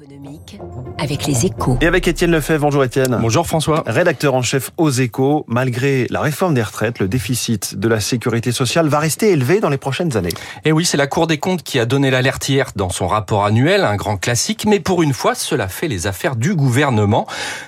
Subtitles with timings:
[0.00, 0.58] économique
[0.98, 1.76] avec les échos.
[1.80, 2.62] Et avec Étienne Lefebvre.
[2.62, 3.18] Bonjour Étienne.
[3.20, 3.82] Bonjour François.
[3.86, 8.52] Rédacteur en chef aux échos, malgré la réforme des retraites, le déficit de la sécurité
[8.52, 10.32] sociale va rester élevé dans les prochaines années.
[10.64, 13.44] Et oui, c'est la Cour des comptes qui a donné l'alerte hier dans son rapport
[13.44, 17.26] annuel, un grand classique, mais pour une fois, cela fait les affaires du gouvernement,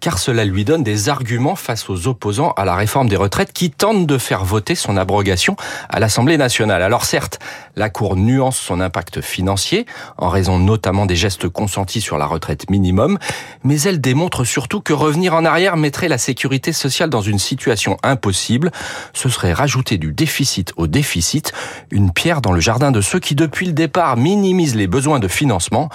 [0.00, 3.70] car cela lui donne des arguments face aux opposants à la réforme des retraites qui
[3.70, 5.56] tentent de faire voter son abrogation
[5.90, 6.82] à l'Assemblée nationale.
[6.82, 7.38] Alors certes,
[7.76, 9.84] la Cour nuance son impact financier,
[10.16, 13.18] en raison notamment des gestes consentis sur la retraite minimum,
[13.62, 17.96] mais elle démontre surtout que revenir en arrière mettrait la sécurité sociale dans une situation
[18.02, 18.70] impossible.
[19.12, 21.52] Ce serait rajouter du déficit au déficit,
[21.90, 25.28] une pierre dans le jardin de ceux qui depuis le départ minimisent les besoins de
[25.28, 25.88] financement.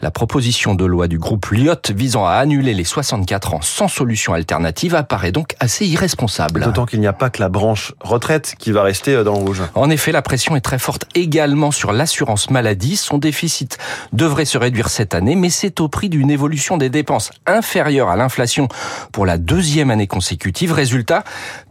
[0.00, 4.32] La proposition de loi du groupe Lyot visant à annuler les 64 ans sans solution
[4.34, 6.60] alternative apparaît donc assez irresponsable.
[6.62, 9.44] D'autant qu'il n'y a pas que la branche retraite qui va rester euh, dans le
[9.44, 9.62] rouge.
[9.74, 12.96] En effet, la pression est très forte également sur l'assurance maladie.
[12.96, 13.78] Son déficit
[14.12, 18.16] devrait se réduire cette année, mais c'est au prix d'une évolution des dépenses inférieure à
[18.16, 18.68] l'inflation
[19.12, 20.72] pour la deuxième année consécutive.
[20.72, 21.24] Résultat,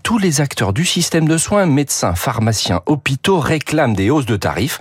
[0.07, 4.79] tous les acteurs du système de soins, médecins, pharmaciens, hôpitaux réclament des hausses de tarifs.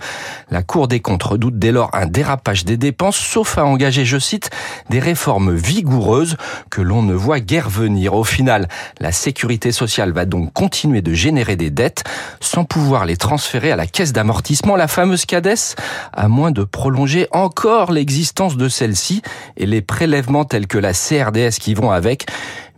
[0.49, 4.19] La Cour des comptes redoute dès lors un dérapage des dépenses, sauf à engager, je
[4.19, 4.49] cite,
[4.89, 6.37] des réformes vigoureuses
[6.69, 8.13] que l'on ne voit guère venir.
[8.13, 8.69] Au final,
[9.01, 12.05] la sécurité sociale va donc continuer de générer des dettes
[12.39, 15.75] sans pouvoir les transférer à la caisse d'amortissement, la fameuse CADES,
[16.13, 19.23] à moins de prolonger encore l'existence de celle-ci
[19.57, 22.27] et les prélèvements tels que la CRDS qui vont avec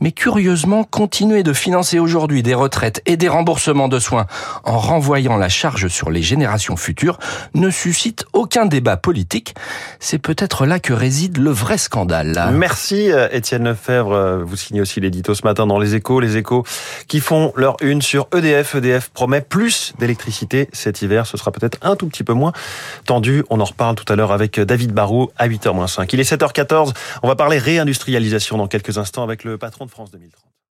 [0.02, 4.26] mais curieusement, continuer de financer aujourd'hui des retraites et des remboursements de soins
[4.64, 7.20] en renvoyant la charge sur les générations futures
[7.54, 9.56] ne suscite aucun débat politique.
[10.00, 12.50] C'est peut-être là que réside le vrai scandale.
[12.54, 14.44] Merci euh, Étienne Lefebvre.
[14.44, 16.20] Vous signez aussi l'édito ce matin dans les échos.
[16.20, 16.64] Les échos
[17.08, 18.76] qui font leur une sur EDF.
[18.76, 21.26] EDF promet plus d'électricité cet hiver.
[21.26, 22.54] Ce sera peut-être un tout petit peu moins
[23.06, 23.44] tendu.
[23.50, 26.10] On en reparle tout à l'heure avec David Barrault à 8h-5.
[26.14, 26.94] Il est 7h14.
[27.24, 30.59] On va parler réindustrialisation dans quelques instants avec le patron de France 2030.